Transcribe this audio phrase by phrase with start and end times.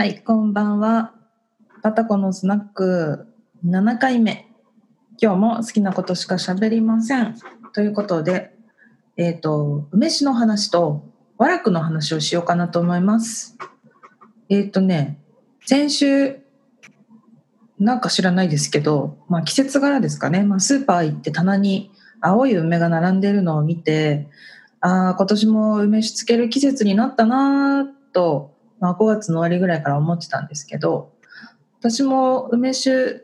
[0.00, 1.12] はい、こんばんは。
[1.82, 3.26] パタコのスナック
[3.66, 4.48] 7回目。
[5.20, 7.36] 今日も好きなことしか喋りません。
[7.74, 8.56] ということで、
[9.18, 11.04] えっ、と、梅酒の話と
[11.36, 13.58] 和楽の話をしようかなと思います。
[14.48, 15.18] えっ、とね、
[15.66, 16.38] 先週、
[17.78, 20.44] なんか知らないですけど、まあ季節柄ですかね。
[20.44, 21.90] まあスーパー行って棚に
[22.22, 24.28] 青い梅が並んでるのを見て、
[24.80, 31.12] ああ、今年も梅酒つける季節になったなぁと、まあ、5月の終わりぐらいから思ってたんですけど
[31.78, 33.22] 私も梅酒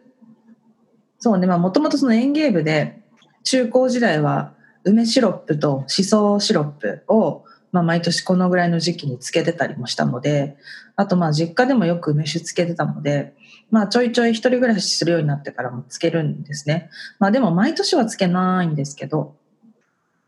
[1.18, 3.00] そうねもともとその園芸部で
[3.42, 10.56] 中高時代は梅シロップとしそシロップを、まあ、毎年このぐらいの時期につけてたりもしたので
[10.94, 13.34] あとまあ実家でもよく梅酒つけてたので、
[13.70, 19.34] まあ、ちょいちょい一人暮らしするようになってからもつけるんですね、まあ、でも毎年はつけないんですけど、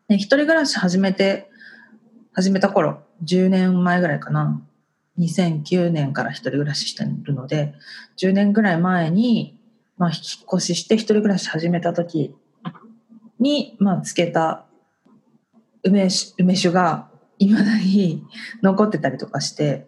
[0.08, 1.50] ね、一人暮らし始めて
[2.32, 4.62] 始めた頃10年前ぐらいかな。
[5.18, 7.74] 2009年から一人暮らししてるので
[8.18, 9.58] 10年ぐらい前に、
[9.96, 10.20] まあ、引っ
[10.54, 12.34] 越しして一人暮らし始めた時
[13.38, 14.64] に、まあ、つけた
[15.84, 18.24] 梅酒梅酒がいまだに
[18.62, 19.86] 残ってたりとかして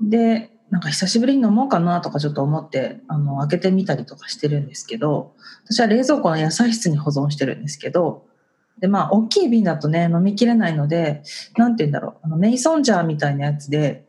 [0.00, 5.34] でなんか久しぶりに飲もうかなとかちょっと思ってあの開けてみたりとかしてるんですけど
[5.64, 8.26] 私は冷蔵庫の野菜室に保存してるんですけど
[8.80, 11.22] でまあ大きい瓶だとね飲みきれないので
[11.56, 14.06] なんて言うんだろうあのメイソンジャーみたいなやつで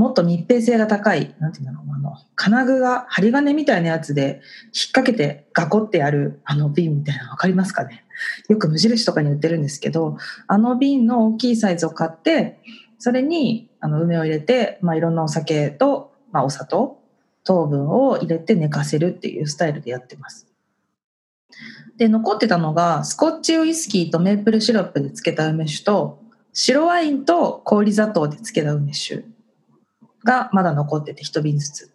[0.00, 8.04] もっと密閉性が高い、なんていうんだろう、あの、金具が、針金みたいなやつで引っ掛けてガコってやるあの瓶みたいなのわかりますかね？
[8.48, 12.60] よく無印とかに売ってるんですけど、あの瓶の大きいサイズを買って、
[12.98, 17.02] それにあの梅を入れて、まあ、いろんなお酒と、まあ、お砂糖、
[17.44, 20.46] 糖分を入れて寝かせるっていうスタイルでやってます。
[21.98, 26.20] で、残ってたのが、スコッチウイスキーとメープルシロップで漬けた梅酒と、
[26.52, 29.24] 白ワインと氷砂糖で漬けた梅酒。
[30.24, 31.92] がまだ残ってて一瓶ずつ。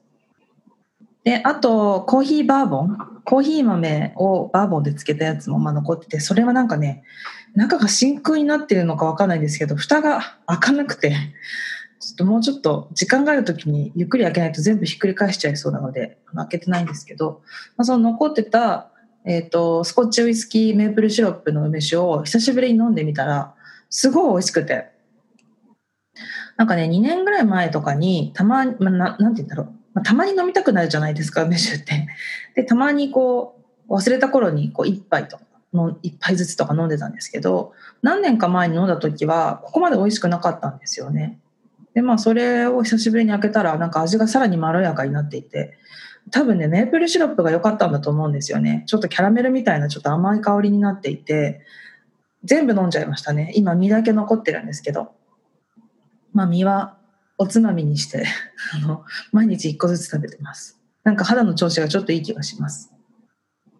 [1.24, 2.98] で、あと、コーヒーバーボン。
[3.24, 7.04] コーヒー豆をバーボンで漬けたやつもまあ残ってて、それはなんかね、
[7.56, 11.16] 中が真空になってるのかわかんないんですけど、蓋が開かなくて、
[12.00, 17.42] ちょっともうちょっと時間がある時にゆっくり開けないと全部ひっくり返しちゃいそうなので、開けてないんですけど、
[17.76, 18.92] まあ、その残ってた、
[19.26, 23.56] えっ、と、スコッチウイスキーメープルシロップの梅酒を久しぶりに飲んでみたら、
[23.90, 24.92] すごい美味しくて、
[26.58, 29.66] なんかね、2年ぐらい前とかに、たまに、まあ、ななんて言うんだろう。
[29.94, 32.08] まあ、たまに飲みたくなるじゃないですか、 梅酒って。
[32.56, 35.44] で、たまにこう、忘れた頃に、こう、一杯とか、
[36.02, 41.40] 一杯ずつとか飲んでたんですけど、何年か前に飲んだ時は、ここまで美味しくなかったんですよね。
[41.94, 45.78] で、まあ、それを久しぶりに開けたら、なんか味がさらにまろやかになっていて、
[46.32, 48.84] 多分ね、メープルシロップが良かったんだと思うんですよね。
[48.88, 51.62] ちょっとキャラメルみたいな、ちょっと甘い香りになっていて、
[52.44, 53.52] 全部飲んじゃいましたね。
[53.56, 55.12] 今、身だけ残ってるんですけど。
[56.36, 56.98] まあ、身は
[57.38, 58.28] おつまみにして
[58.76, 60.80] あの毎日1個ずつ食べてます。
[61.04, 62.92] なんか肌の調子がちょっといい気がします。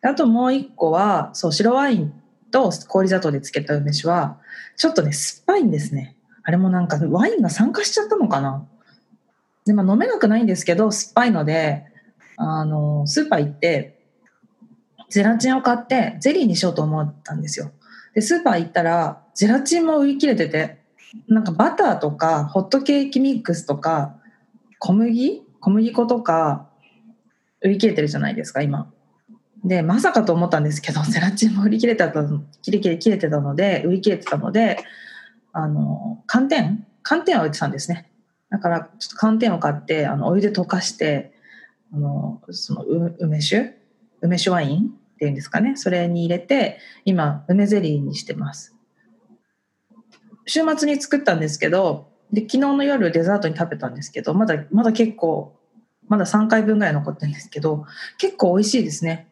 [0.02, 2.14] あともう1個はそう白ワイン
[2.52, 4.40] と氷砂糖で漬けた梅酒は
[4.78, 6.16] ちょっとね酸っぱいんですね。
[6.44, 8.66] あれもなんかワインが酸化しちゃったのかな。
[9.66, 11.86] で、まあ、飲めなくないんですけど酸っぱいので
[12.38, 14.00] あのスーパー行って
[15.10, 17.72] ゼラチンを買ってゼリーにしようと思ったんですよ。
[18.14, 20.85] でスーパー行ったらゼラチンも売り切れてて
[21.28, 24.16] なんかバターとかホットケーキミックスとか
[24.80, 25.44] 小麦？
[25.60, 26.70] 小麦粉とか
[27.62, 28.92] 売り切れてるじゃないですか今。
[29.64, 32.12] でまさかと思ったんですけど ゼラチンも売り切れてた
[32.62, 34.78] 切れ切れ切れてたので売り切れてたので
[35.52, 36.86] あの寒天？
[37.02, 38.12] 寒天を売ってたんですね。
[38.50, 41.34] だからちょっと寒天を買ってあのお湯で溶かして
[41.92, 43.74] あのその梅酒？
[44.22, 45.76] 梅酒ワインっていうんですかね。
[45.76, 48.75] それに入れて今梅ゼリーにしてます。
[50.46, 55.56] 週末に作ったんですけどで昨日の夜デザートに食べたんですけどまだまだ結構
[56.08, 57.86] まだ3回分ぐらい残ってるんですけど
[58.18, 59.28] 結構美味しいですね。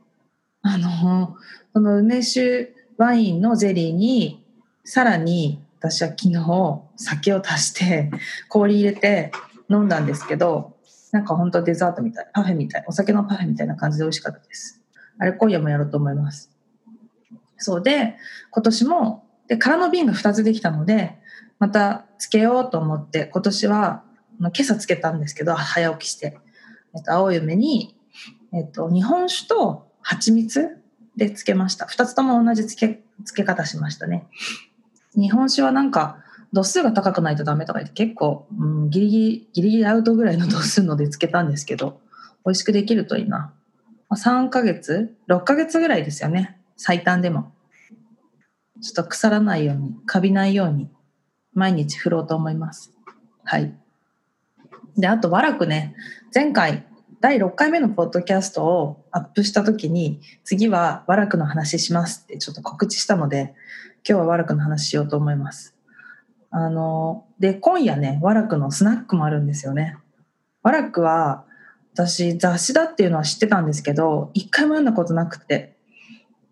[0.62, 1.36] あの
[1.74, 4.44] その梅酒ワインのゼリーに
[4.86, 8.10] さらに私は昨日酒を足して
[8.48, 9.32] 氷入れて
[9.70, 10.78] 飲んだんですけど
[11.12, 14.82] なんか本当デザートみたいパフェみたいお酒のパフェみたいな感じで美味しかったです。
[15.20, 16.50] あれ今夜もやろうと思います。
[17.58, 18.16] そうで
[18.52, 21.16] 今年もで空の瓶が2つできたので
[21.60, 24.04] またつけようと思って今年は
[24.40, 26.40] 今朝つけたんですけど 早起きして、
[26.96, 27.96] えっと、青い梅に、
[28.52, 30.82] えっと、日本酒と蜂蜜
[31.16, 31.86] でつけました。
[31.86, 34.26] 2つとも同じつけつけ方しましたね。
[35.16, 36.18] 日本酒はなんか
[36.52, 42.02] 度数が高くないとダメとか言って結構、うん、ギリギリギリギリアウトぐらいの 度数のでつけたんですけど
[42.44, 43.54] 美味しくできるといいな
[44.10, 46.60] 3ヶ月6ヶ月ぐらいですよね。
[46.76, 47.54] 最短でも。
[48.84, 50.90] ちょっと腐らないように、カビないように、
[51.54, 52.92] 毎日振ろうと思います。
[53.46, 53.74] はい。
[54.98, 55.96] で、あと、わらくね、
[56.36, 56.86] 前回、
[57.22, 63.56] 第6回目のポッドキャストをアップした時に、次はわらくの話しますってちょっと告知したので、
[64.08, 65.74] 今日はわらくの話しようと思います。
[66.50, 69.98] あの、で、今夜ね、わらくのスナックもあるんですよね。
[70.62, 71.46] わらくは、
[71.94, 75.78] 私雑誌だっていうのは知ってたんですけど、一回も読んだことなくて。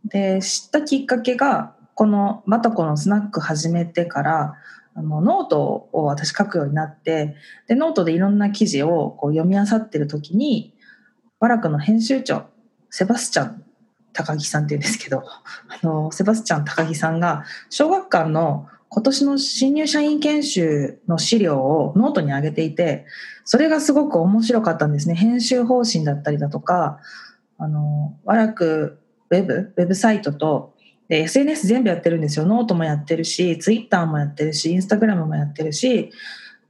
[0.06, 4.56] で、知ったきっかけが、このバタコのスナック始めてから、
[4.96, 7.36] あのノートを私書くようになって
[7.68, 10.74] でノートでいろんな記事をこう読み漁ってる時に
[11.40, 12.46] 和樂の編集長
[12.90, 13.64] セバスチャン
[14.14, 15.22] 高木さんっていうんですけど
[15.70, 23.06] あのセバスチャン高木さんが小学館の今年の新入社員研修の資料をノートに上げていて
[23.46, 25.14] それがすごく面白かったんですね。
[25.14, 26.98] 編集方針だったりだとか
[27.60, 28.98] あのワラク
[29.30, 30.74] ウェブウェブサイトと
[31.12, 32.46] で、SNS 全部やってるんですよ。
[32.46, 36.10] ノートもやってるし、ツイッターもやってるし、インスタグラムもやってるし、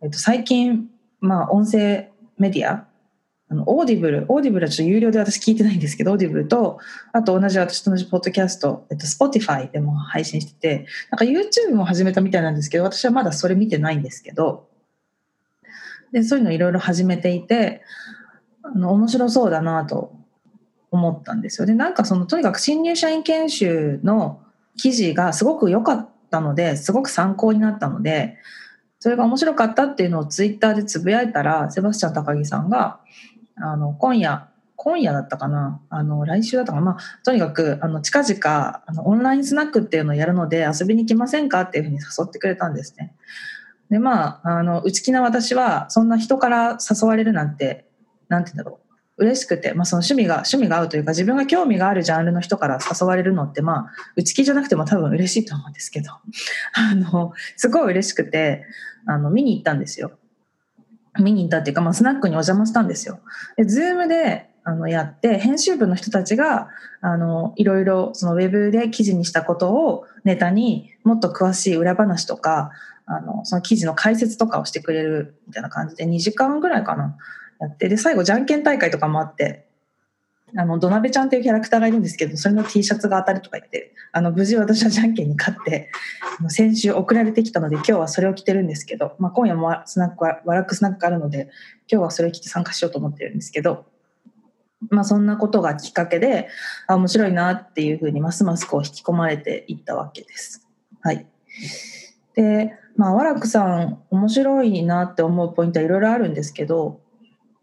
[0.01, 0.89] えっと、最近、
[1.19, 2.09] まあ、音声
[2.39, 2.87] メディア、
[3.49, 6.79] あの、 Audible、Audible はちょっと有料で私聞いてないんですけど、 Audible と、
[7.13, 14.67] あと同じ私と同じポッドキャスト、えっと、Spotify でも配信してて、なんか YouTube も始めたみたいなんですけど、私はまだそれ見てないんですけど、
[16.11, 17.83] で、そういうのいろいろ始めていて、
[18.63, 20.19] あの、面白そうだなと
[20.91, 21.65] 思ったんですよ。
[21.65, 24.41] で、なんかそのとにかく新入社員研修の
[24.77, 28.37] 記事がすごく良かったので、すごく参考になったので、
[28.99, 32.99] それが面白かったっていうのをツイッターでつぶやいたら、セバスチャン高木さんが、
[33.55, 43.15] あの、今夜、今夜だったかなあの、来週だったかなまあ、とにかく、あの、近々、あの、オンラインスナックっていうのをやるので遊びに来ませんかっていうふうに誘ってくれたんですね。
[43.89, 47.85] で、まあ、あの、内気な私は、そんな人から誘われるなんて、
[48.29, 48.80] なんて言うんだろう。
[49.21, 56.11] 嬉しくて、まあ、その趣味が趣味が合うというか自分が興味があるジャンルの人から誘われるのってまあ内気じゃなくても多分嬉しいと思うんですけど
[56.73, 58.65] あのすごい嬉しくて
[59.05, 60.11] あの見に行ったんですよ。
[61.19, 63.19] 見に行ったっていうか、まあ、スナックにお邪魔したんですよ。
[63.57, 66.69] で Zoom であのやって編集部の人たちが
[67.01, 72.71] あのいろいろそのウェブで記事にしたことをネタにもっと詳しい裏話とか
[73.05, 77.17] あのその記事の解説とかをしてくれるみたいな感じで2時間ぐらいかな
[77.61, 79.67] やって、で、最後、じゃんけん大会とかもあって、
[80.57, 85.91] あの、土鍋ちゃんっていうキャラクターがいるんですけど、それの T シャツが当たるとか言って、あの、無事私はじゃんけんに勝って、
[86.49, 91.49] 先週送られてきたので、今日はそれを着てるんですけど、まあ、今夜もスナックは、ワラックスナックあるので、
[91.89, 93.85] 今日はそれを着て参加しようと思ってるんですけど、
[94.89, 96.49] まあ、そんなことがきっかけで、
[96.87, 100.67] あ、面白いなっていうふうに、ますますこう引き込まれていったわけです。
[101.01, 101.27] はい。
[102.33, 107.00] で、まあ、ワラックさん、面白いなって思うポイントはいろいろあるんですけど、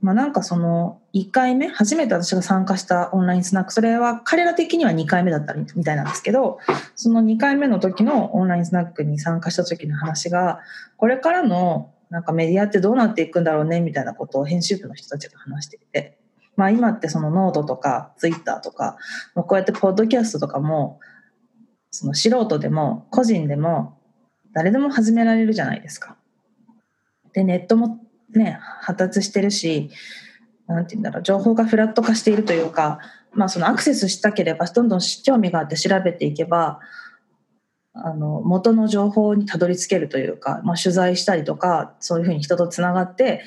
[0.01, 6.59] まあ、なんかその1回目初めて私が参加したオンラインスナックそれは彼ら的には2回目だったみたいなんですけど
[6.95, 10.61] その2回目の時のオンラインスナックに参加した時の話が
[10.97, 16.17] これからのなんかメディアってどうなっていくんだろうねみたいなことを編集部の人たちが話していて、
[16.57, 18.97] まあ、今ってそのノートとかツイッターとか
[19.35, 21.01] こうやってポッドキャストとかも
[21.91, 23.99] その素人でも個人でも
[24.53, 26.17] 誰でも始められるじゃないですか。
[27.33, 28.01] でネットも
[28.35, 29.91] ね、発達してるし、
[30.67, 32.99] なんて言うんだろう、情報がフラット化しているというか、
[33.33, 36.81] まあそのアクセスしたければ、どんどん興味があって調べていけば、
[37.95, 43.43] あの、元の情報にたどり着けるというか、まあ取材したりとか、そういうふうに人とつながって、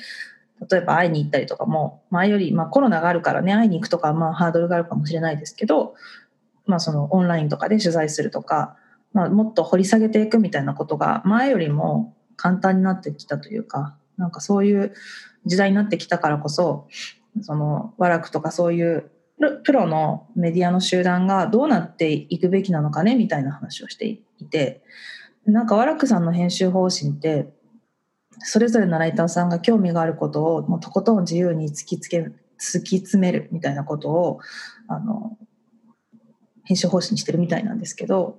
[0.70, 5.94] 例えば会いに行ったりとかも、前より、まあコロナがあるからね、会いに行くとか、まあハードルがあるかもしれないですけど、
[6.66, 8.76] まあそのオンラインとかで取材するとか、
[9.12, 14.94] まあもっと掘り下げていくみたいなことが前よりも簡単になってきたというか、なんかそういう
[15.44, 16.88] 時代になってきたからこそ
[17.40, 19.10] その和楽とかそういう
[19.64, 24.82] プロのメディアの集団がどうなっていくべきなのかねみたいな話をしていて
[25.44, 27.52] なんか和楽さんの編集方針って
[28.38, 32.20] それぞれのライターさんが興味があることをもうとことん自由に突きつけ
[32.60, 34.40] 突き詰めるみたいなことを
[34.86, 35.36] あの
[36.64, 38.38] 編集方針にしてるみたいなんですけど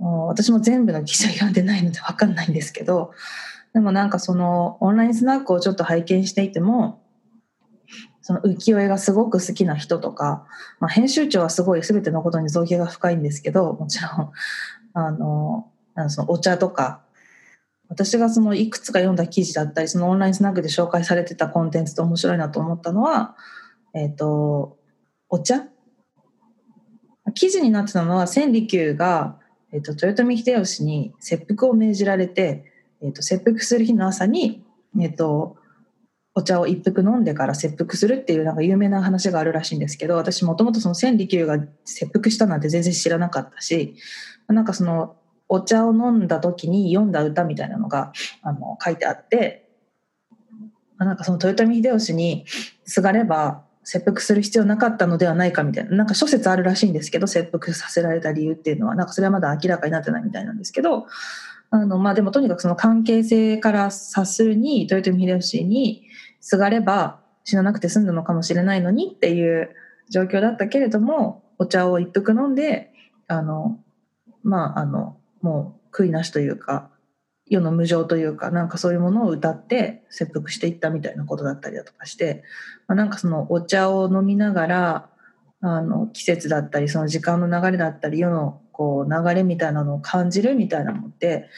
[0.00, 3.12] 私も全部の記事は読んでないので分かんないんですけど
[3.74, 7.02] でもなんかそのオンラインスナックをちょっと拝見していても
[8.22, 10.46] その浮世絵がすごく好きな人とか、
[10.80, 14.32] まあ、編集長はすごい全てのことに造形が深いんですけどもちろん
[14.94, 15.70] あの
[16.08, 17.02] そのお茶とか
[17.88, 23.36] 私がそのいくつか読んだ記事だったりそのオンラインスナックで紹介されてたコンテンツと面白いなと思ったのは、
[23.94, 24.78] えっ、ー、と
[25.28, 25.66] お茶。
[27.34, 29.38] 記事になってたのは千里久が、
[29.72, 32.73] えーと豊臣秀吉に切腹を命じられて
[33.04, 34.64] えーと、切腹する日の朝に、
[34.98, 35.56] えーと、
[36.34, 43.94] お茶を一服飲んでから切腹するっていうなんか有名な話があるらしいんですけど私もともとその千里久が切腹したなんて全然知らなかったし
[44.48, 45.14] なんかその
[45.48, 49.68] お茶を飲んだ時に読んだ歌みたいなのがあの書いてあって
[50.98, 52.46] なんかその豊臣秀吉に
[52.84, 61.06] すがれば切腹する必要なかったのではないかみたいななんか諸説あるらしいんですけど切腹させられた理由っていうのはなんかそれはまだ明らかになってないみたいなんですけど
[61.70, 66.04] あのまあでもとにかくその関係性から察するに豊臣秀吉に
[66.40, 69.74] すがれば死ななくて済んだのかもしれないのにっていう
[70.10, 72.92] 状況だったけれどもお茶を一服飲んで
[73.26, 73.78] あの
[74.42, 76.90] まああのもう悔いなしというか
[77.46, 82.42] 世の無常というかなんかそういうものを歌って切腹していったみたいなことだったりだとかして、
[82.88, 85.08] まあ、なんかそのお茶を飲みながら
[85.60, 91.48] あの季節だったりその時間の流れだったり世のこう流れみたいなのを感じるみたいなのって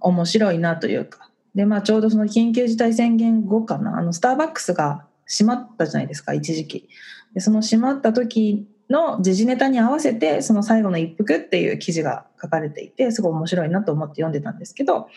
[0.00, 1.28] 面白いなというか。
[1.54, 3.98] で、まあ、ちょうどその緊急事態宣言後かな。
[3.98, 6.88] あのスターバックスが閉まったじゃないですか一時期。
[7.34, 15.08] でその閉まった時の時事ネタに合わせてその最後の一服っていう記事が書かれていてすごい面白いなと思って読んでたんですけど。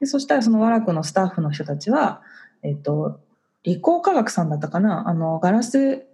[0.00, 2.20] でそしたらその和楽のスタッフの人たちは、
[2.62, 3.20] えっと、
[3.62, 5.08] 理工科学さんだったかな。
[5.08, 6.06] あのガラス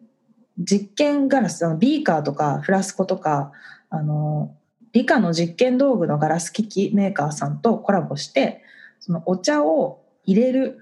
[0.59, 3.53] 実験ガラスあのビーカーとかフラスコとか
[3.95, 4.57] あの
[4.93, 8.63] 理科の実験道具のガラス機器メーカーさんとコラボして
[9.01, 10.79] そのお茶を入れる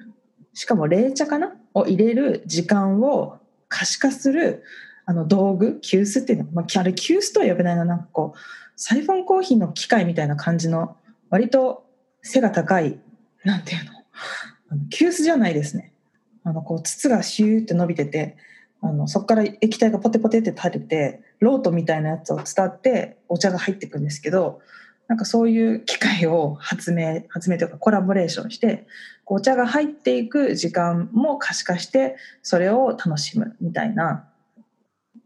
[0.55, 1.53] しかも冷茶かな？
[1.75, 3.39] を入れる時間を
[3.69, 4.63] 可視化する
[5.07, 8.39] あの道具急須っていうの、まあ、あれ急須とは呼べないななんかこう
[8.77, 10.97] サイフォンコーヒーの機械みたいな感じの
[11.29, 11.85] 割と
[12.23, 12.99] 背が高い
[13.45, 13.93] なんていうの？
[14.71, 15.93] あの急須じゃないですね。
[16.45, 18.37] あのこう筒がシューって伸びてて
[18.83, 24.61] あのそこから液体がポテポテって垂れてロートみたいなやつを伝ってお茶が入っていくんですけど
[25.09, 28.87] なんかそういう機械を発明発明というかコラボレーションして
[29.27, 34.31] お茶が入っていく時間も可視化してそれを楽しむみたいな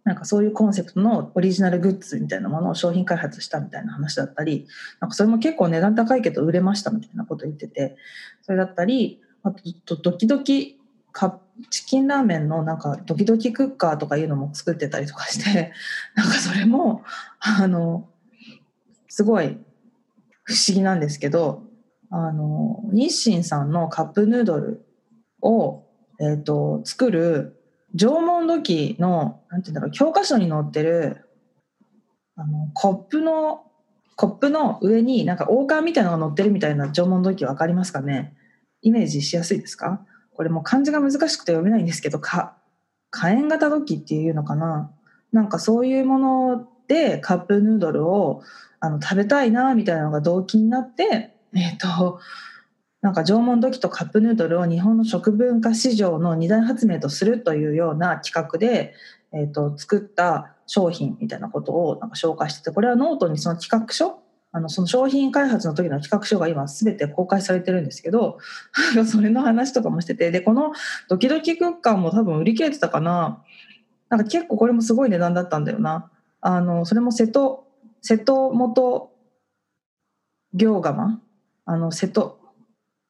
[0.04, 4.66] なんかそういうコンセプトのオリジナルグッズみたいなものを商品開発したみたいな話だったり、
[5.00, 7.96] なんかそれも結構値段高いけど売れましたみたいなこと言ってて、
[8.42, 9.50] それだったり、あ
[9.87, 10.78] とドキドキ
[11.12, 11.38] カッ
[11.70, 15.73] チキンラーメンのなんかドキドキクッカーとかいうのも作ってたりとかして、
[16.14, 17.02] なんかそれも、
[17.38, 18.08] あの、
[19.08, 19.58] すごい
[20.42, 21.62] 不思議なんですけど、
[22.11, 24.84] あの、日清さんのカップヌードル
[25.42, 25.84] を、
[26.20, 27.61] え、ー、と、作る
[27.96, 31.28] 縄文土器の、なんて言うんだろう、教科書に載ってる、
[32.37, 33.62] あの、コップの、
[34.16, 38.37] コップの上になんか王冠みたいなのが載ってるみたいな縄文土器わかりますかね？
[38.80, 40.06] イメージしやすいですか？
[40.35, 42.57] これも漢字が難しくて読めないんですけど、か、
[43.11, 44.91] 火炎型土器っていうのかな？
[45.33, 48.43] なんかそういうものでカップヌードルを
[48.81, 52.21] あの食べたいなみたいなのが動機になって、えっ、ー、と、
[53.00, 58.95] なんか縄文土器とカップヌードルを日本の食文化市場の二大発明とするというような企画で、
[59.33, 64.21] えーと、作った商品みたいなことをなんか紹介しててこれはノートにその企画書
[64.56, 68.38] あのその商品開発の時の企画書が今全て公開されてるんですけど
[69.04, 70.73] それの話とかもしててでこの
[71.08, 73.42] ドキドキクッカーも多分売り切れてたかな。
[74.08, 76.08] なんか結構これもすごい値段だったんだよな。
[76.40, 77.66] あのそれも瀬戸
[78.00, 79.11] 瀬戸元
[80.52, 81.20] 行釜？
[81.64, 82.38] あの瀬戸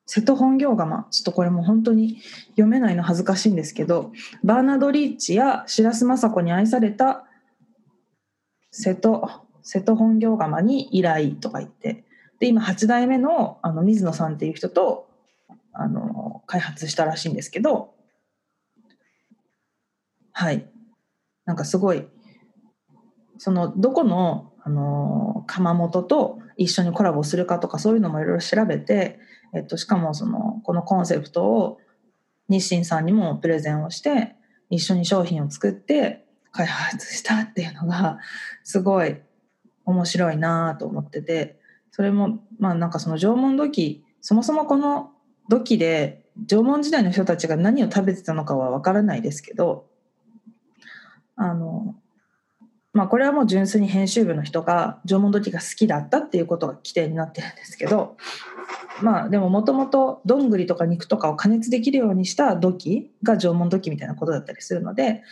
[0.07, 1.07] 瀬戸本業釜？
[1.11, 2.23] ちょっとこれも本当に
[2.53, 4.13] 読めないの恥ずかしいんですけど
[4.45, 7.27] バーナード・リーチや白洲雅子に愛された
[8.71, 12.05] 瀬戸瀬戸本業釜に依頼とか言って
[12.39, 15.09] で今8代目のあの水野さんっていう人と
[15.73, 17.95] あの開発したらしいんですけど
[20.33, 20.71] はい。
[21.45, 22.07] なんかすごい
[23.37, 29.19] そのどこのあの窯元と一緒にコラボするかとかそういうのもいろいろ調べて
[29.55, 31.79] えっと、しかもそのこのコンセプトを
[32.49, 34.35] 日清さんにもプレゼンをして
[34.69, 38.19] 一緒に商品を作って開発したっていうのが
[38.65, 39.21] すごい
[39.85, 41.59] 面白いなと思ってて
[41.91, 45.13] それもまあなんかその縄文土器そもそもこの
[45.49, 49.87] 土器で縄文時代の人たちが何を食べてたのかは分からないですけど
[51.37, 51.95] あの
[52.93, 58.17] まあこれはもう純粋に編集部の人が縄文土器が好きだったっていうことが規定になってるんですけど
[59.03, 65.23] まあでももともとどんぐりとか肉とかを加熱できるようにした土器が縄文土器みたいなことだったりするので、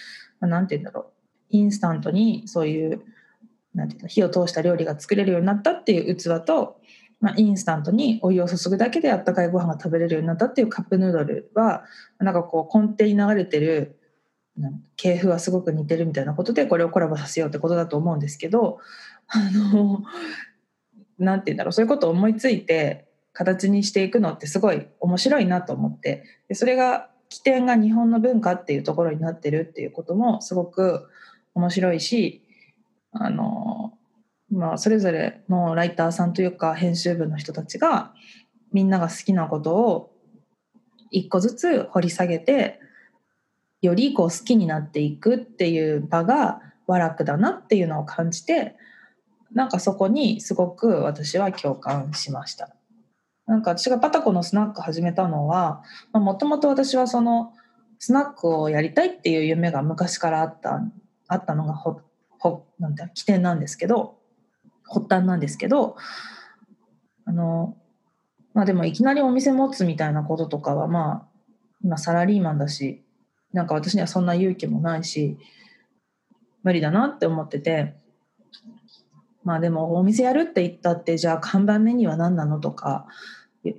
[0.41, 1.07] まあ、て言うんだろう。
[1.53, 3.03] インスタントにそういう
[3.75, 6.77] なんていうの火を通した料理が作れるようになったっていう器と、
[7.21, 11.85] まあ、インスタントにお湯を注ぐだけであったかいご飯が食べれるようになったっていうカップヌードルは
[12.19, 13.99] なんかこう根底に流れてる
[14.97, 18.79] 系譜はすごく似てるみたいなことでこれをコラボさせようってことだと思うんですけど
[19.29, 20.03] あの
[21.19, 31.09] なんて言うんだろうそういうことを思いついて形にしていくのってすごい面白いなと思ってでそれが起点が日本の文化っていうところになってるっていうこともすごく
[31.55, 32.42] 面白いし
[33.13, 33.93] あの、
[34.51, 38.13] まあ、それぞれのライターさんというか編集部の人たちが
[38.73, 40.13] みんなが好きなことを
[41.11, 42.81] 一個ずつ掘り下げて
[43.83, 48.77] よりこう好きになっていくっていう場が和楽だなっていうのを感じて
[49.53, 52.75] なんかそこにすごく私は共感しました。
[53.47, 57.53] なんか私がパタコのスナック始めたのはもともと私はその
[57.99, 60.81] スナックをやりたいっていう夢が昔からあった
[61.27, 61.75] あったのが
[62.43, 64.19] ほなんて起点なんですけど
[64.83, 65.97] 発端なんですけど
[67.25, 67.77] あの
[68.53, 71.29] まあでもいきなりお店持つみたいなこととかはまあ
[71.85, 73.05] 今サラリーマンだし
[73.53, 75.39] なんか私にはそんな勇気もないし
[76.65, 77.95] 無理だなって思ってて
[79.45, 83.07] まあでもお店やるって言ったってじゃあ看板メニューは何なのとか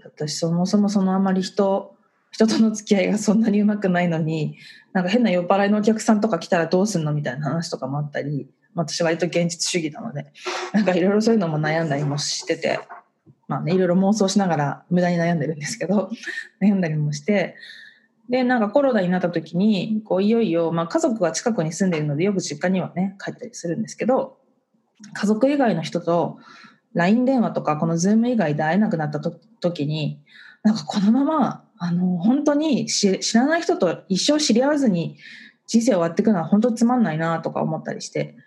[0.05, 1.92] 私そもそもそのあまり人
[2.33, 4.57] 人との付き合いがそんなにうまくないのに
[4.91, 10.33] なんか変な酔っ払いのお客さんとか来たらどうすんのみたいな話とかもあったり私割と現実主義なので
[10.73, 12.79] なんかいろいろそういうのも悩んだりもしてて
[13.47, 16.09] まあねいろいろ妄想しながら無駄に悩んでるんですけど
[16.59, 17.55] 悩んだりもして
[18.29, 24.37] でなんかコロナになった時にこういよいよ、まあ、家族が近くに住んでいるのでよく実家にはね帰ったりするんですけど
[25.13, 26.39] 家族以外の人と
[26.95, 30.19] LINE 電話とかこの Zoom 以外で会えなくなった時に
[30.63, 35.17] なんかこのままあの本当に知らない人と一生知り合わずに
[35.67, 38.37] 人生終わっていくのは本当つまんないなとか思ったりして。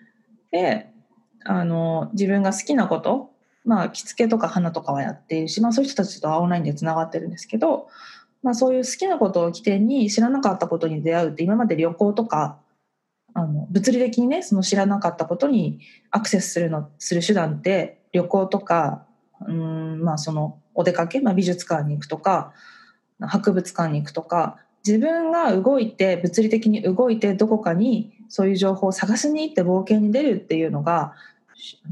[0.50, 0.90] で
[1.44, 3.30] あの自分が好きなこと
[3.66, 7.88] まあ着付けとか花とかはやっているし、まあ、そういう人たちとはオンラインでつながってるんですけど、
[8.42, 12.58] まあ、そういう好きなことを起点に知らなかったことに出会うって今まで旅行とか
[13.34, 19.04] あの物理的にねその知らなかったことにアクセスするのする手段って旅行とか
[19.46, 22.54] うんまあそのお出かけ、まあ、美術館に行くとか
[23.20, 31.14] 博物館に行くとか自分が動いて物理的に動いてどこかにそういう情報を探しに行って冒険に出るっていうのが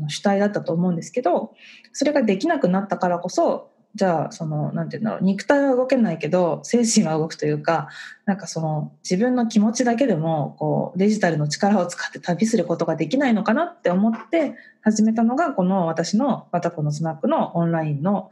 [0.08, 1.54] 主体だったと思うんですけど
[1.92, 7.88] それができなくなったからこそじゃあそのなんていうんだろう肉体は動けないけど精神は動くというか
[8.26, 18.30] なんかその自分の気持ちだけでもこうデジタルの力を使って旅することができないのかなって思って始めたのがこの私の「わたこのスナック」のオンラインの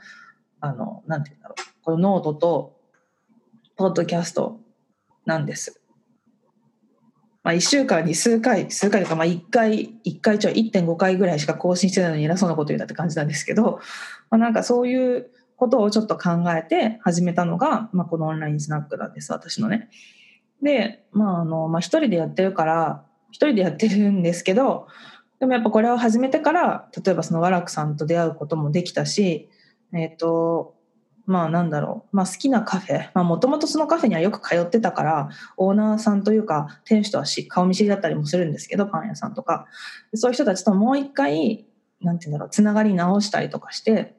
[0.61, 2.82] あのなんていうんだろうこのノートと
[3.77, 4.61] ポッドキャスト
[5.25, 5.81] なんです。
[7.43, 13.81] まあ、1週間に数回数回とかまあ1回1回ちょい1.5回ぐらいしか更新してないのに偉そうなこと言うんだって感じなんですけど、
[14.31, 19.91] まあ、なんかそういうことをちょっと考えて始めたのが、まあ、このオンラインスナックなんです私のね。
[20.63, 24.87] でまああの、まあ、一人でやってるから一人でやってるんですけど
[25.41, 29.49] でもやっぱこれを始めてから例えばその和楽さんと出会うこともできたし
[29.93, 30.77] えっ、ー、と
[31.25, 33.23] まあなんだろう、まあ、好きなカフェ。
[33.23, 39.67] もともとそのカフェにはよく通ってたからオーナーさんというか店主とはし顔見知りだったりもするんですけどパン屋さんとか。
[40.15, 41.67] そういう人たちともう一回
[42.01, 44.17] なんて言うんだろうつながり直したりとかして、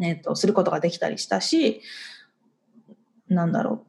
[0.00, 1.80] えー、とすることができたりしたし
[3.28, 3.84] なんだろ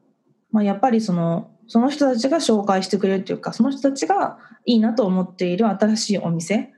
[0.52, 6.73] う、まあ、やっぱりそのその人たちが紹介してくれるというかその人たちがいいなと思っている新しいお店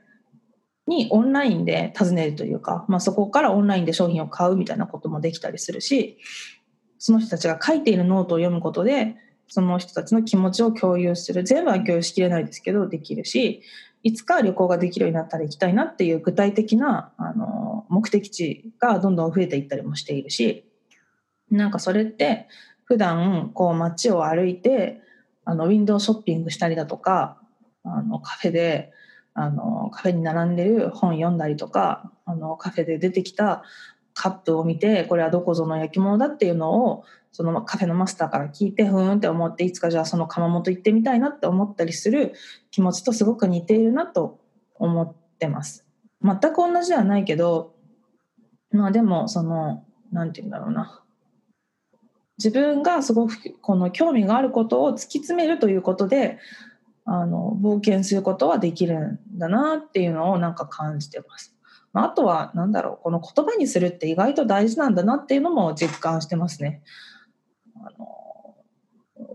[0.87, 6.17] にオンラインで訪ねるというか、まあ、そこからオンラインで商品を買うみたいなこともできたりするし
[6.97, 13.61] その人たちが書いているノートを読むことでその人たちの気持ちを共有する全部は共有しきれないですけどできるし
[14.03, 20.65] いつか旅行ができるようになったら行きたいなっていう具体的なあの目的地がどんどん増えていったりもしているし
[21.49, 22.47] なんかそれって
[22.85, 25.01] 普段こう街を歩いて
[25.45, 27.37] あのウィンドウショッピングしたりだとか
[27.83, 28.91] あのカフェで
[29.39, 33.63] あのカフェに並んでる本読んだりとかあのカフェで出てきた
[34.15, 42.33] カップを見てこれはどこぞの焼き物だっていうのをそのカフェのマスターから聞いてふーんって思っていつかじゃあその窯元行ってみたいなって思ったりする
[42.71, 44.39] 気持ちとすごく似ているなと
[44.73, 45.85] 思ってます。
[46.23, 47.75] 全く同じではないけど
[48.71, 51.03] まあでもその何て言うんだろうな
[52.39, 56.39] 自分がすごくこの興味があることを突き詰めるということで
[57.09, 61.55] あの冒険することはできるんだなっていうのをなんか感じてます。
[61.93, 66.83] あとは何だろうこの言葉にするって意外と大事なんだなっていうのも実感してますね。
[67.75, 68.55] あの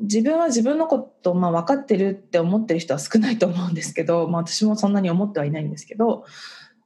[0.02, 6.24] 自分は自分のこと、まあ、分かってるって思ってる人は少ないと思うんですけど、まあ、私もそんなに思ってはいないんですけど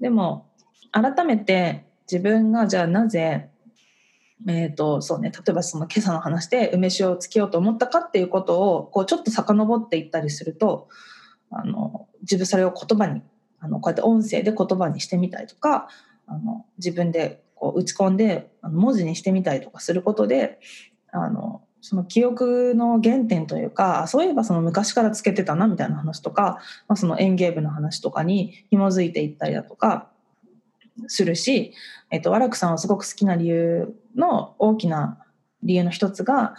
[0.00, 0.46] でも
[0.92, 3.50] 改めて自分がじゃあなぜ
[4.48, 10.88] えーとそうね、例えばその今朝の話で梅酒をつけようと思ったかっていうことをこうちょっと遡っていったりすると
[11.50, 13.22] あの自分それを言葉に
[13.60, 15.88] あのこうやって音声で言葉にしてみたりとか
[16.26, 20.60] あの自分でこう打ち込んであの文字にしてみたりとかすることで
[21.12, 30.10] あのその記憶の原点というかそういえばその昔からつけてたなみたいな話とか、まあ、その園芸部の話とかに紐づいていったりだとか
[31.08, 31.74] するし、
[32.10, 35.18] えっと、ワラクさんはすごく好きな理由の大きな
[35.62, 36.54] 理由の一つが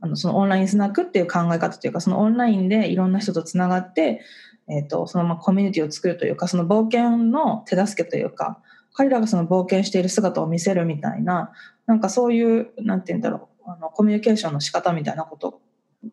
[0.00, 4.20] あのそのオンラインスナックっていう考え方というかそのオンラインでいろんな人とつながって、
[4.68, 8.60] えーと、そのままコミュニティを作るというかその冒険の手助けというか
[8.94, 11.52] 彼らがその冒険している姿を見せるみたいな
[11.86, 15.60] なんかそういうなんて言うんだろうあのコミュニケーションの仕方みたいなこと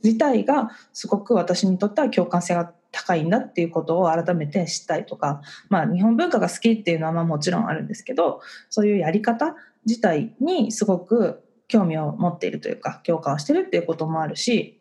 [0.03, 14.79] 自体がすごく私にとっては共感性が高いんだっていうことを改めて知ったりとか、まあ、日本文化が好きっていうのはまあもちろんあるんですけどそういうやり方自体にすごく興味を持っているというか共感してるっていうこともあるし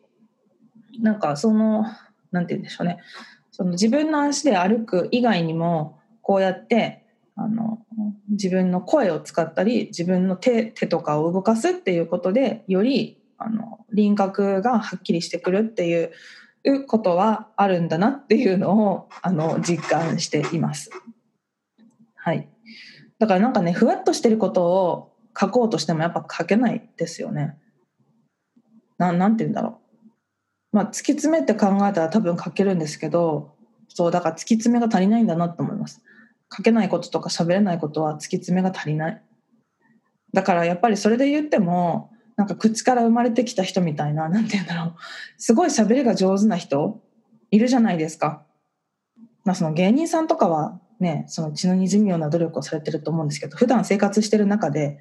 [1.01, 1.85] なんかその
[2.31, 2.99] 何て言うんでしょうね。
[3.51, 7.79] その自分の足で歩く以外にもこうやってあの
[8.29, 20.91] 自分の声を使ったり自分の手手とかを動かすっていうことでよりあの輪郭がはっきりしてくるっていうことはあるんだなっていうのをあの実感しています。
[22.15, 22.49] はい、
[23.19, 27.59] だからなんかねふわっとしてることを書こうとしてもやっぱ書けないですよね。
[28.99, 29.81] ななんて言うんだろ
[30.73, 30.77] う。
[30.77, 33.55] まあ突き詰めて考えたら多分書けるんですけど
[33.89, 36.03] そうだから突き詰めが足りないんだなと思います。
[36.55, 39.23] 書けないこととか喋れないことは突き詰めが足りない。
[40.33, 44.95] だからやっぱりそれで言ってもなんか口から生まれてきた人みたいな、なんて言うんだろう。
[45.39, 47.01] すごい喋りが上手な人
[47.51, 48.45] いるじゃないですか。
[49.45, 54.99] まあその芸人さんとかはね、その血の滲むような努力をされてると思うんですけど、普段生活してる中で、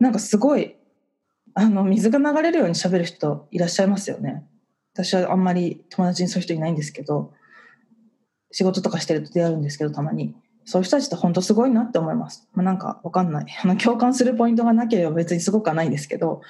[0.00, 0.76] なんかすごい、
[1.54, 4.44] あの、水が流れるように喋る人いらっしゃいますよね。
[4.94, 7.32] 私はあんまり友達にそういう人いないんですけど、
[8.50, 10.34] 仕事とかしてると出会うんですけど、たまに。
[10.66, 12.48] そういう人たちって本当すごいなって思います。
[12.52, 13.46] まあ、なんかわかんない。
[13.62, 16.42] あの共感するポイントがなければ別にすごくはないんですけど、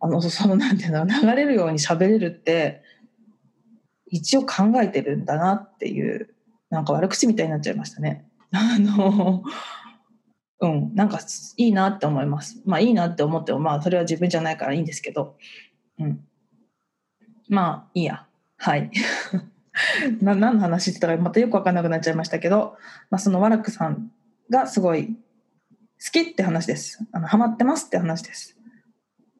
[0.00, 2.82] あの、そ のなんていうの、流れるように喋れるって、
[4.06, 6.34] 一応考えてるんだなっていう、
[6.70, 8.24] なんか悪口みたいになっちゃいましたね。
[8.52, 9.42] あの、
[10.60, 11.18] うん、なんか
[11.56, 12.62] いいなって思います。
[12.64, 15.36] まあいいなって思っても、まあそれは自分じゃないからいいんですけど、
[15.98, 16.24] うん。
[17.48, 18.24] まあいいや。
[18.56, 18.90] はい。
[20.20, 22.76] な何の話って言ったらまたよく分かんなくなっちゃいましたけど、
[23.10, 24.10] まあ、そのワラクさん
[24.50, 25.14] がすごい好
[26.12, 27.04] きって話です。
[27.12, 28.56] あのハマってますって話です。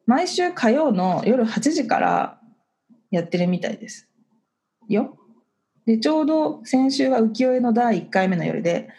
[0.05, 2.39] 毎週火曜の夜8時から
[3.11, 4.09] やってるみたいです。
[4.87, 5.17] よ。
[5.85, 8.89] で、ちょうど先週は浮世絵の第1回目の夜で、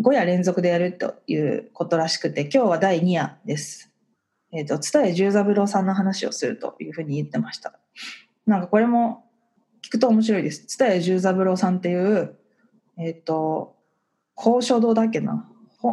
[0.00, 3.90] 5夜連続でやるということらしくて、今日は第2夜です。
[4.52, 7.78] えっ、ー、と、津田十三郎さんの話をするというふうに言ってました。
[8.46, 9.23] なんかこれも
[9.94, 10.66] くと面白いです。
[10.66, 12.36] 蔦屋十三郎さんっていう、
[12.98, 13.76] えっ、ー、と、
[14.34, 15.48] 高書堂だっけな？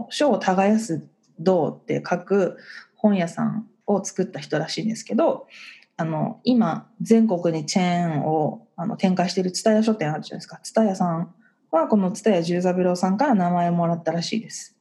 [0.10, 1.06] 書を耕す
[1.40, 2.58] 堂って書く
[2.96, 5.48] 本屋さんを作った人らしいんですけど、
[5.98, 10.60] あの、今、全国にチェーンをあの展開している蔦屋書店あるじゃないですか。
[10.64, 11.34] 蔦屋さん
[11.70, 14.76] はこの蔦屋十三郎さんから名前をもらったらしいです。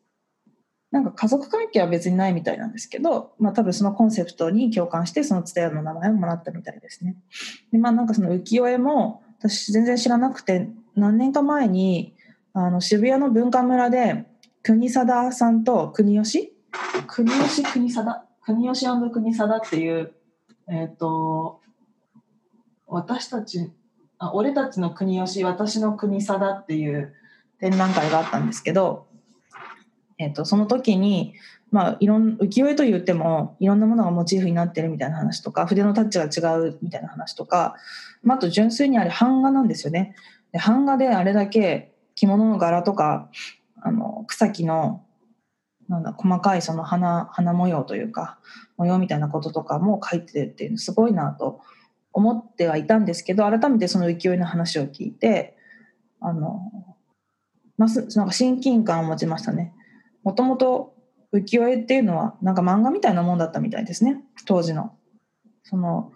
[0.91, 7.17] なんか家族関係は別にないみたいなんですけど、まあ多分そのコンセプトに共感してそのツタヤの名前をもらったみたいですね。
[7.73, 12.15] で、まあなんかその浮世絵も私全然知らなくて、何年か前に
[12.53, 14.27] あの渋谷の文化村で
[14.63, 16.53] 国貞さんと国吉？
[17.07, 20.13] 国吉国貞国吉国貞っていう、
[20.69, 21.61] えっ、ー、と、
[22.87, 23.71] 私たち、
[24.19, 27.15] あ俺たちの国吉、私の国貞っていう
[27.61, 29.07] 展覧会があったんですけど、
[30.21, 31.35] えーと、その時に、
[31.71, 37.75] まあ、いろん浮世絵と言ってもいろんなものがモチーフになってるみたいな話とか筆のタッチが違うみたいな話とか、
[38.23, 40.15] まあ、あと純粋にあれ版画なんですよね。
[40.53, 43.31] で版画であれだけ着物の柄とか
[43.81, 45.03] あの草木の
[45.89, 48.39] なんだ細かいその花花模様というか
[48.77, 51.61] 模様みたいなこととかも書いてるっていうのすごいなと
[52.13, 55.57] 思ってはいたんですけど改めてその浮世絵の話を聞いて
[56.21, 56.61] あの
[57.79, 59.73] ますなんか親近感を持ちましたね。
[60.23, 60.95] もともと
[61.33, 64.95] 浮世絵っていうのはなんか漫画みたいなもんだったみたいですね当時の。
[65.63, 66.13] その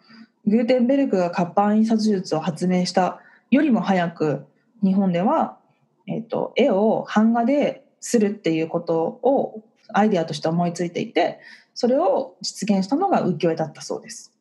[0.46, 4.46] グーテンベルクが活版印刷術を発明したよりも早く
[4.82, 5.58] 日本では、
[6.06, 9.62] えーと、絵を版画でするっていうことを
[9.92, 11.40] アイデアとして思いついていて
[11.72, 14.32] それを実現したのが浮世絵だったそうです。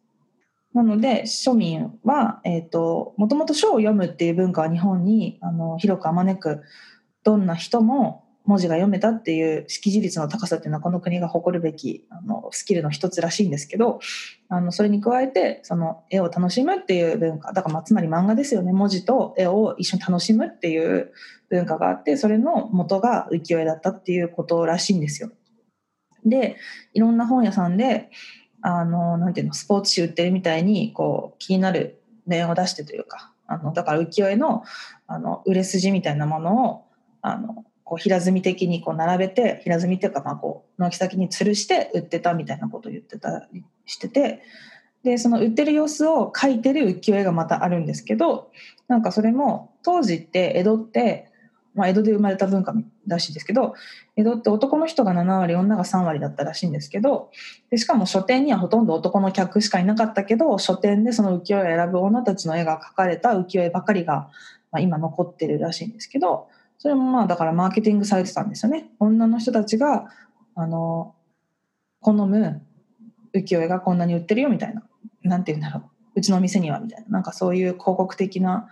[0.73, 6.63] なので庶民は、えーと、もともと書を読むっていう文化は日本にあの広くあまねく
[7.23, 13.99] どんな人も文字が読めたっていう識字率の高さっていうのはこの国が誇るべきあのスキルの一つらしいんですけど
[14.49, 21.13] あのそれに加えてその絵を楽しむっていう文化だからまあつまり漫画ですよね文字と絵を一緒に楽しむっていう
[21.49, 25.32] 文化があってそれの元が浮世絵だったっていうことらしいんですよ。
[26.25, 26.58] で
[26.93, 28.10] いろんな本屋さんで
[28.62, 34.63] あのなんていうのスポーツ紙売ってるみたいにこう気になる面を出してというかあのだから浮世絵の
[35.08, 36.86] あの売れ筋みたいなものを
[37.21, 44.41] あのこう平積み的にこう並べて平積みっていうかまあこう軒先に吊るして売ってたみたいなことを言ってたりしてて
[45.04, 48.52] でその売ってる様子を描いてる浮世絵がまたあるんですけど
[48.88, 51.30] なんかそれも当時って江戸って、
[51.76, 52.74] まあ、江戸で生まれた文化
[53.06, 53.74] らしいんですけど
[54.15, 57.32] 江戸って男の人が7割女が3割だったらしいんですけど
[57.69, 64.30] でしかも書店にはほとんど男の客しかいなかったけど書店でその浮世絵を選ぶ女たちの絵が描かれた浮世絵ばかりが、
[64.72, 68.89] まあ、今残ってるらしいんですけどそれもまあだからマーケティングされてたんですよね。
[68.99, 70.09] 女の人たちが
[70.55, 71.15] あの
[72.01, 72.62] 好む
[73.33, 74.83] 浮世絵がこんなに売ってるよみたいな。
[75.23, 75.83] なんて言うんだろう。
[76.15, 77.09] うちの店にはみたいな。
[77.09, 78.69] なんかそういう広告的な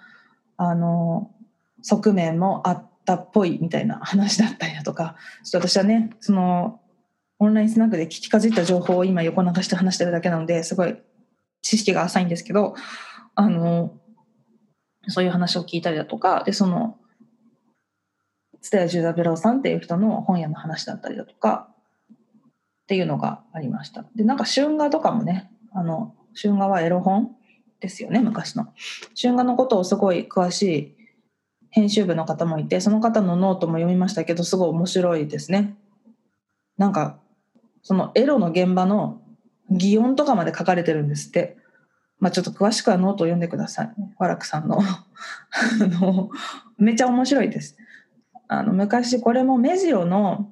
[0.57, 1.31] あの
[1.81, 5.15] 側面もあったっぽいみたいな話だったりだとか。
[5.43, 6.81] ちょっと私はねその
[7.39, 10.95] オンラインスナックで聞きかじった情報を今横流して話してるだけなのですごい
[11.63, 12.75] 知識が浅いんですけど
[13.33, 13.97] あの
[15.07, 16.43] そういう話を聞いたりだとか。
[16.43, 16.97] でその
[18.61, 21.67] 蔦屋重三郎さんっていう人の本屋の話だったりだとか
[22.83, 24.05] っていうのがありました。
[24.15, 27.35] でなんか春画とかもねあの春画はエロ本
[27.79, 28.67] ですよね昔の。
[29.19, 30.95] 春画のことをすごい詳しい
[31.71, 35.75] 編集部の方もいてその方のノートも読みましたけどすごい面白いですね。
[36.77, 37.19] なんか
[37.81, 39.21] そのエロの現場の
[39.69, 41.57] 擬音とかまで書かれてるんですって。
[42.19, 43.93] まあちょっと詳しくはノートを読んでください。
[44.19, 44.77] 和楽さんの。
[44.79, 44.85] あ
[45.79, 46.29] の
[46.77, 47.77] めっちゃ面白いです。
[48.53, 50.51] あの昔これも目白の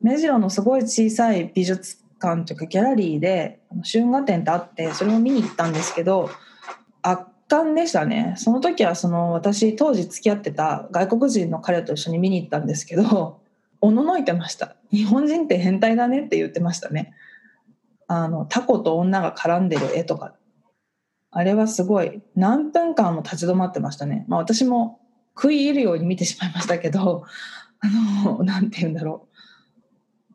[0.00, 6.30] 目白のすごい小さい美術館というかギャラリーで春画展ってあってそれを見に行ったんですけど
[7.02, 8.32] 圧巻でしたね。
[8.38, 13.42] その時はその私当時付き合ってた外国人の彼と一緒に見に行ったんですけど
[13.82, 14.76] おののいてました。
[14.90, 17.12] 日本人って変態だねって言ってましたね。
[18.08, 20.32] あのタコと女が絡んでる絵とか。
[21.30, 24.24] あれはすごい何分間も立ち止まってましたね。
[24.28, 25.00] まあ私も
[25.36, 27.24] 食い入るように見てしまいましたけど
[27.80, 27.88] あ
[28.24, 29.28] のなんて言うんだろ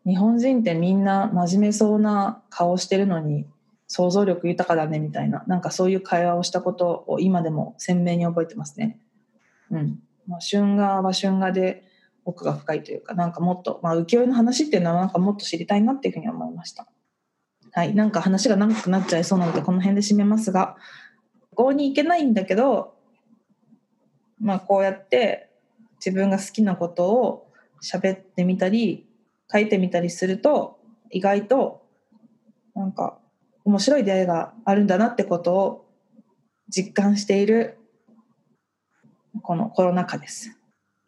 [0.05, 3.45] う日本人ってみんな真面目そうな顔してるのに
[3.87, 8.99] 想像力豊かだねみたいななんかそういう会話をしたことを今でも鮮明に覚えてますね。
[9.69, 11.83] うんまあ、春画は春画で
[12.23, 16.87] 奥が深いというかなんかもっと、まあ、浮世絵の話っていうのはなんかもっと知りたいなっていうふうに思いました。
[17.73, 20.75] はい、なんか話が長くなっちゃいそうなのでこの辺で締めますが
[21.51, 22.95] 学校に行けないんだけど
[24.41, 25.49] まあこうやって
[26.03, 27.47] 自分が好きなことを
[27.81, 29.05] 喋ってみたり
[29.51, 30.79] 書いてみたりすると
[31.11, 31.85] 意外と
[32.75, 33.17] なんか
[33.63, 35.85] 面白い出会いがあるんだなってことを
[36.69, 37.77] 実感している
[39.43, 40.57] このコロナ禍です。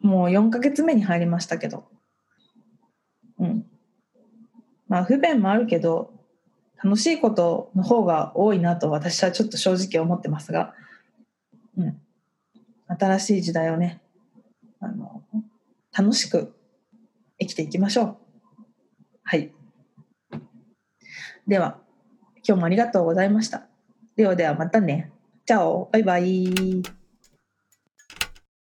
[0.00, 1.84] もう4ヶ月目に入りましたけど。
[3.38, 3.66] うん。
[4.88, 6.12] まあ不便もあるけど
[6.82, 10.74] 楽しいことの方が多いなと私はちょっと正直思ってますが、
[11.76, 12.03] うん。
[12.98, 14.00] 新しい時代をね、
[14.80, 15.22] あの、
[15.96, 16.54] 楽しく
[17.38, 18.16] 生きていきましょう。
[19.22, 19.52] はい。
[21.46, 21.78] では、
[22.46, 23.66] 今日もありがとうございました。
[24.16, 25.12] ではではまたね。
[25.46, 27.03] チャオバイバイ